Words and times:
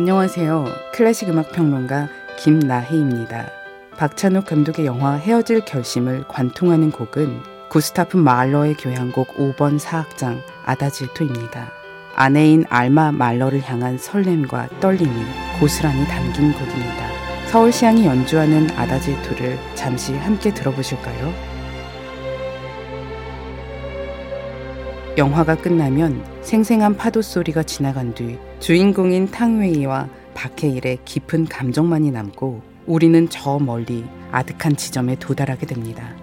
안녕하세요. 0.00 0.64
클래식 0.94 1.28
음악 1.28 1.52
평론가 1.52 2.08
김나희입니다. 2.38 3.50
박찬욱 3.98 4.46
감독의 4.46 4.86
영화 4.86 5.12
헤어질 5.16 5.66
결심을 5.66 6.24
관통하는 6.26 6.90
곡은 6.90 7.42
구스타프 7.68 8.16
말러의 8.16 8.76
교향곡 8.76 9.36
5번 9.36 9.78
사악장 9.78 10.40
아다지토입니다. 10.64 11.70
아내인 12.14 12.64
알마 12.70 13.12
말러를 13.12 13.60
향한 13.60 13.98
설렘과 13.98 14.70
떨림이 14.80 15.12
고스란히 15.60 16.06
담긴 16.06 16.54
곡입니다. 16.54 17.08
서울시향이 17.48 18.06
연주하는 18.06 18.70
아다지토를 18.70 19.58
잠시 19.74 20.14
함께 20.14 20.54
들어보실까요? 20.54 21.59
영화가 25.18 25.56
끝나면 25.56 26.24
생생한 26.42 26.96
파도 26.96 27.20
소리가 27.20 27.64
지나간 27.64 28.14
뒤 28.14 28.38
주인공인 28.60 29.26
탕웨이와 29.26 30.08
박해일의 30.34 30.98
깊은 31.04 31.46
감정만이 31.46 32.12
남고 32.12 32.62
우리는 32.86 33.28
저 33.28 33.58
멀리 33.58 34.04
아득한 34.30 34.76
지점에 34.76 35.16
도달하게 35.16 35.66
됩니다. 35.66 36.14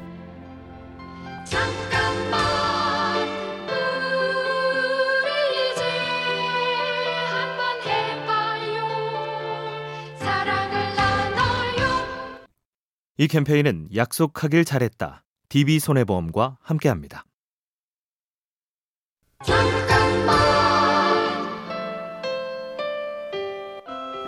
이 13.20 13.28
캠페인은 13.28 13.90
약속하길 13.96 14.64
잘했다. 14.64 15.24
DB손해보험과 15.50 16.60
함께합니다. 16.62 17.26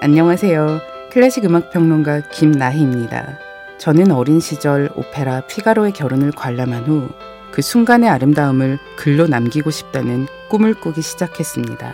안녕하세요. 0.02 0.80
클래식 1.12 1.46
음악 1.46 1.72
평론가 1.72 2.30
김나희입니다. 2.30 3.38
저는 3.78 4.12
어린 4.12 4.40
시절 4.40 4.90
오페라 4.96 5.42
피가로의 5.42 5.94
결혼을 5.94 6.32
관람한 6.32 6.86
후 6.86 7.30
그 7.52 7.62
순간의 7.62 8.10
아름다움을 8.10 8.80
글로 8.96 9.28
남기고 9.28 9.72
싶다는 9.72 10.28
꿈을 10.50 10.74
꾸기 10.76 11.02
시작했습니다. 11.02 11.94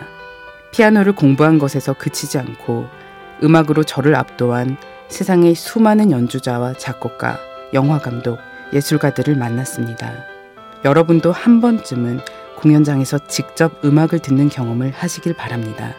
피아노를 0.70 1.14
공부한 1.14 1.58
것에서 1.58 1.94
그치지 1.94 2.38
않고 2.38 2.86
음악으로 3.42 3.82
저를 3.84 4.14
압도한 4.14 4.76
세상의 5.08 5.54
수많은 5.54 6.10
연주자와 6.10 6.74
작곡가, 6.74 7.38
영화 7.72 7.98
감독, 7.98 8.38
예술가들을 8.72 9.36
만났습니다. 9.36 10.12
여러분도 10.84 11.32
한 11.32 11.60
번쯤은 11.60 12.20
공연장에서 12.56 13.26
직접 13.28 13.84
음악을 13.84 14.20
듣는 14.20 14.48
경험을 14.48 14.90
하시길 14.90 15.34
바랍니다. 15.34 15.94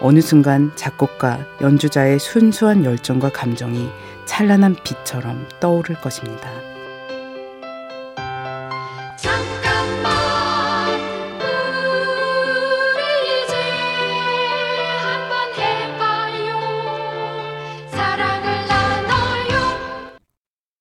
어느 0.00 0.20
순간 0.20 0.72
작곡가, 0.76 1.38
연주자의 1.60 2.18
순수한 2.18 2.84
열정과 2.84 3.30
감정이 3.32 3.88
찬란한 4.26 4.76
빛처럼 4.84 5.48
떠오를 5.60 5.96
것입니다. 6.00 6.50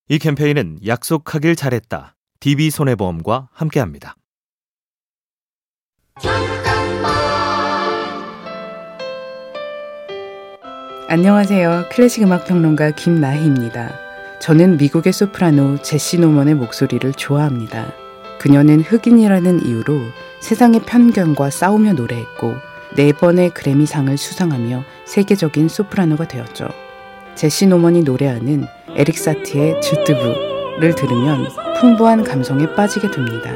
이 0.08 0.20
캠페인은 0.20 0.80
약속하길 0.86 1.56
잘했다. 1.56 2.16
DB손해보험과 2.40 3.50
함께합니다. 3.52 4.16
안녕하세요. 11.08 11.86
클래식 11.92 12.24
음악 12.24 12.46
평론가 12.46 12.92
김나희입니다. 12.92 13.92
저는 14.42 14.78
미국의 14.78 15.14
소프라노 15.14 15.82
제시 15.82 16.20
노먼의 16.20 16.56
목소리를 16.56 17.14
좋아합니다. 17.14 17.94
그녀는 18.40 18.82
흑인이라는 18.82 19.66
이유로 19.66 20.00
세상의 20.42 20.82
편견과 20.86 21.50
싸우며 21.50 21.94
노래했고 21.94 22.56
네 22.96 23.12
번의 23.12 23.52
그래미상을 23.52 24.18
수상하며 24.18 24.84
세계적인 25.06 25.68
소프라노가 25.68 26.28
되었죠. 26.28 26.68
제시 27.36 27.68
노먼이 27.68 28.04
노래하는 28.04 28.66
에릭 28.96 29.18
사티의 29.18 29.82
주드부를 29.82 30.96
들으면 30.96 31.48
풍부한 31.80 32.24
감성에 32.24 32.74
빠지게 32.74 33.12
됩니다. 33.12 33.52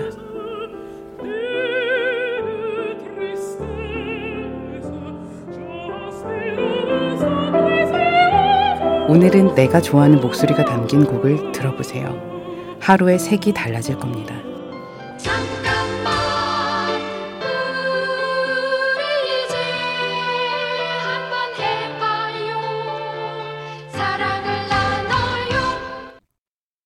오늘은 9.09 9.55
내가 9.55 9.81
좋아하는 9.81 10.21
목소리가 10.21 10.65
담긴 10.65 11.03
곡을 11.03 11.51
들어보세요. 11.51 12.77
하루의 12.79 13.17
색이 13.17 13.55
달라질 13.55 13.97
겁니다. 13.97 14.35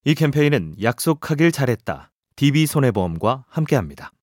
이 0.06 0.16
캠페인은 0.16 0.76
약속하길 0.82 1.52
잘했다. 1.52 2.10
DB손해보험과 2.38 3.44
함께합니다. 3.50 4.14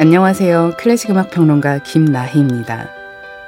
안녕하세요. 0.00 0.74
클래식 0.78 1.10
음악 1.10 1.32
평론가 1.32 1.78
김나희입니다. 1.78 2.88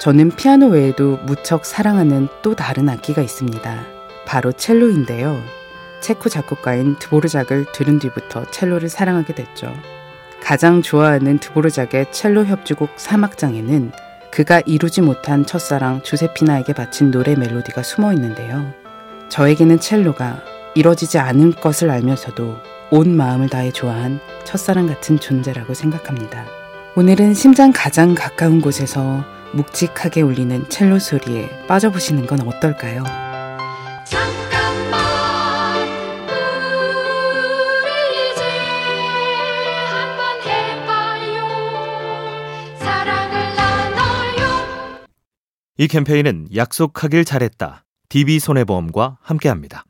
저는 0.00 0.30
피아노 0.30 0.66
외에도 0.66 1.16
무척 1.18 1.64
사랑하는 1.64 2.26
또 2.42 2.56
다른 2.56 2.88
악기가 2.88 3.22
있습니다. 3.22 3.86
바로 4.26 4.50
첼로인데요. 4.50 5.40
체코 6.00 6.28
작곡가인 6.28 6.96
드보르작을 6.98 7.66
들은 7.72 8.00
뒤부터 8.00 8.50
첼로를 8.50 8.88
사랑하게 8.88 9.36
됐죠. 9.36 9.72
가장 10.42 10.82
좋아하는 10.82 11.38
드보르작의 11.38 12.10
첼로 12.10 12.44
협주곡 12.44 12.96
3악장에는 12.96 13.92
그가 14.32 14.60
이루지 14.66 15.02
못한 15.02 15.46
첫사랑 15.46 16.02
조세피나에게 16.02 16.72
바친 16.72 17.12
노래 17.12 17.36
멜로디가 17.36 17.84
숨어 17.84 18.12
있는데요. 18.14 18.74
저에게는 19.28 19.78
첼로가 19.78 20.42
이뤄지지 20.74 21.20
않을 21.20 21.52
것을 21.52 21.90
알면서도 21.90 22.56
온 22.92 23.16
마음을 23.16 23.48
다해 23.48 23.70
좋아한 23.70 24.20
첫사랑 24.44 24.88
같은 24.88 25.20
존재라고 25.20 25.74
생각합니다. 25.74 26.44
오늘은 26.96 27.34
심장 27.34 27.72
가장 27.72 28.14
가까운 28.16 28.60
곳에서 28.60 29.24
묵직하게 29.52 30.22
울리는 30.22 30.68
첼로 30.68 30.98
소리에 30.98 31.48
빠져보시는 31.68 32.26
건 32.26 32.40
어떨까요? 32.48 33.04
이 45.78 45.88
캠페인은 45.88 46.48
약속하길 46.54 47.24
잘했다. 47.24 47.84
DB손해보험과 48.10 49.18
함께합니다. 49.22 49.84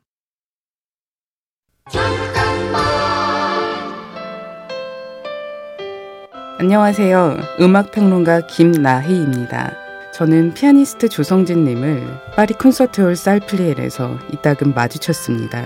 안녕하세요. 6.61 7.39
음악평론가 7.59 8.43
김나희입니다. 8.43 9.73
저는 10.13 10.53
피아니스트 10.53 11.09
조성진님을 11.09 12.07
파리 12.37 12.53
콘서트홀 12.53 13.17
살플리엘에서 13.17 14.19
이따금 14.31 14.75
마주쳤습니다. 14.75 15.65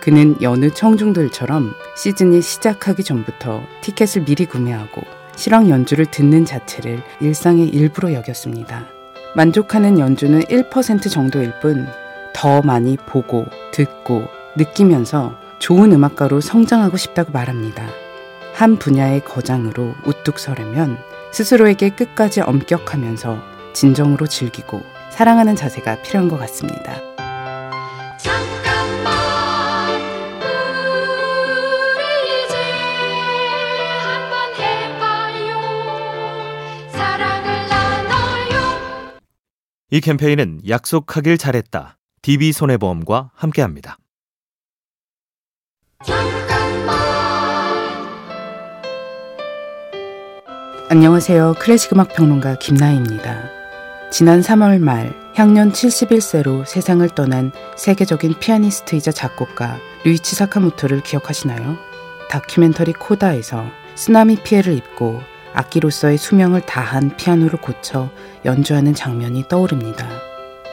그는 0.00 0.34
여느 0.42 0.74
청중들처럼 0.74 1.72
시즌이 1.96 2.42
시작하기 2.42 3.04
전부터 3.04 3.62
티켓을 3.82 4.24
미리 4.24 4.44
구매하고 4.46 5.02
실황 5.36 5.68
연주를 5.68 6.06
듣는 6.06 6.44
자체를 6.44 7.00
일상의 7.20 7.68
일부로 7.68 8.12
여겼습니다. 8.12 8.86
만족하는 9.36 10.00
연주는 10.00 10.40
1% 10.40 11.12
정도일 11.12 11.52
뿐 11.62 11.86
더 12.32 12.60
많이 12.60 12.96
보고 12.96 13.46
듣고 13.70 14.24
느끼면서 14.56 15.38
좋은 15.60 15.92
음악가로 15.92 16.40
성장하고 16.40 16.96
싶다고 16.96 17.30
말합니다. 17.30 18.03
한 18.54 18.76
분야의 18.76 19.24
거장으로 19.24 19.94
우뚝 20.06 20.38
서려면 20.38 20.96
스스로에게 21.32 21.90
끝까지 21.90 22.40
엄격하면서 22.40 23.42
진정으로 23.72 24.28
즐기고 24.28 24.80
사랑하는 25.10 25.56
자세가 25.56 26.02
필요한 26.02 26.28
것 26.28 26.38
같습니다. 26.38 27.00
이 39.90 40.00
캠페인은 40.00 40.60
약속하길 40.68 41.38
잘했다. 41.38 41.98
DB손해보험과 42.22 43.30
함께합니다. 43.34 43.98
안녕하세요. 50.90 51.54
클래식 51.58 51.94
음악 51.94 52.12
평론가 52.12 52.56
김나희입니다. 52.56 53.48
지난 54.10 54.42
3월 54.42 54.80
말 54.80 55.14
향년 55.34 55.72
71세로 55.72 56.66
세상을 56.66 57.08
떠난 57.10 57.52
세계적인 57.74 58.34
피아니스트이자 58.38 59.10
작곡가 59.10 59.78
류이치 60.04 60.36
사카모토를 60.36 61.02
기억하시나요? 61.02 61.78
다큐멘터리 62.28 62.92
코다에서 62.92 63.64
쓰나미 63.94 64.42
피해를 64.42 64.74
입고 64.74 65.22
악기로서의 65.54 66.18
수명을 66.18 66.60
다한 66.60 67.16
피아노를 67.16 67.62
고쳐 67.62 68.10
연주하는 68.44 68.92
장면이 68.92 69.48
떠오릅니다. 69.48 70.06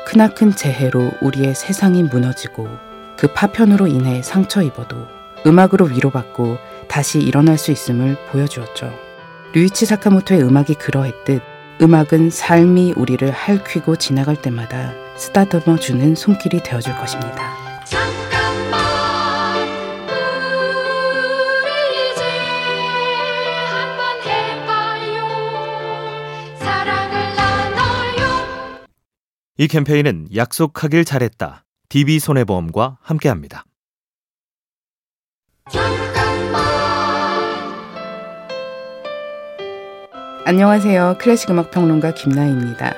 크나큰 0.08 0.58
재해로 0.58 1.12
우리의 1.22 1.56
세상이 1.56 2.04
무너지고 2.04 2.68
그 3.16 3.32
파편으로 3.34 3.88
인해 3.88 4.22
상처 4.22 4.62
입어도 4.62 5.08
음악으로 5.48 5.86
위로받고 5.86 6.58
다시 6.90 7.20
일어날 7.20 7.58
수 7.58 7.72
있음을 7.72 8.18
보여주었죠. 8.30 9.11
류이치 9.54 9.86
사카모토의 9.86 10.44
음악이 10.44 10.76
그러했듯 10.76 11.42
음악은 11.82 12.30
삶이 12.30 12.94
우리를 12.96 13.30
핥히고 13.30 13.98
지나갈 13.98 14.42
때마다 14.42 14.94
쓰다듬어 15.18 15.78
주는 15.78 16.16
손길이 16.16 16.64
되어줄 16.64 16.96
것입니다. 16.96 17.84
잠깐만 17.84 18.80
우리 21.66 22.12
이제 22.12 22.24
한번 23.66 24.22
해봐요 24.24 25.28
사랑을 26.58 27.36
나눠요 27.36 28.88
이 29.58 29.68
캠페인은 29.68 30.30
약속하길 30.34 31.04
잘했다. 31.04 31.66
DB손해보험과 31.90 33.00
함께합니다. 33.02 33.66
안녕하세요. 40.44 41.18
클래식 41.20 41.52
음악 41.52 41.70
평론가 41.70 42.16
김나희입니다. 42.16 42.96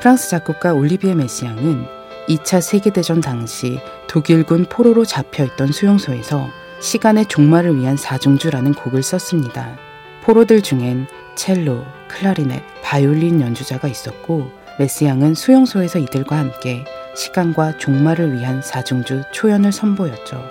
프랑스 0.00 0.30
작곡가 0.30 0.72
올리비에 0.72 1.14
메시앙은 1.14 1.84
2차 2.26 2.62
세계대전 2.62 3.20
당시 3.20 3.78
독일군 4.08 4.64
포로로 4.70 5.04
잡혀있던 5.04 5.72
수용소에서 5.72 6.48
시간의 6.80 7.26
종말을 7.26 7.76
위한 7.76 7.98
사중주라는 7.98 8.72
곡을 8.72 9.02
썼습니다. 9.02 9.76
포로들 10.22 10.62
중엔 10.62 11.06
첼로, 11.34 11.84
클라리넷, 12.08 12.62
바이올린 12.82 13.42
연주자가 13.42 13.88
있었고 13.88 14.50
메시앙은 14.78 15.34
수용소에서 15.34 15.98
이들과 15.98 16.38
함께 16.38 16.86
시간과 17.14 17.76
종말을 17.76 18.32
위한 18.32 18.62
사중주 18.62 19.24
초연을 19.32 19.70
선보였죠. 19.70 20.42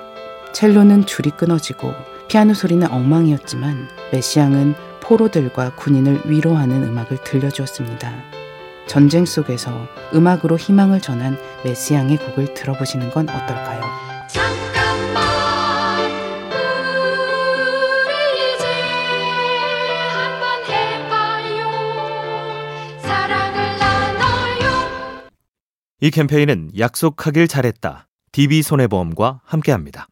첼로는 0.53 1.07
줄이 1.07 1.31
끊어지고 1.31 1.91
피아노 2.27 2.53
소리는 2.53 2.85
엉망이었지만 2.87 3.87
메시앙은 4.11 4.75
포로들과 5.05 5.75
군인을 5.75 6.21
위로하는 6.25 6.83
음악을 6.83 7.23
들려주었습니다. 7.23 8.11
전쟁 8.87 9.25
속에서 9.25 9.87
음악으로 10.13 10.57
희망을 10.57 10.99
전한 10.99 11.37
메시앙의 11.63 12.17
곡을 12.17 12.53
들어보시는 12.55 13.11
건 13.11 13.29
어떨까요? 13.29 13.81
잠깐만 14.27 15.23
우리 18.01 18.55
이제 18.55 18.65
한번 20.09 20.63
해봐요 20.69 21.69
사랑을 22.99 23.77
나눠요 23.77 25.29
이 26.01 26.09
캠페인은 26.11 26.71
약속하길 26.77 27.47
잘했다. 27.47 28.07
DB손해보험과 28.31 29.41
함께합니다. 29.45 30.07